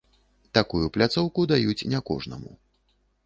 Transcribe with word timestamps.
Такую 0.57 0.81
пляцоўку 0.95 1.45
даюць 1.53 1.87
не 1.93 1.99
кожнаму. 2.09 2.51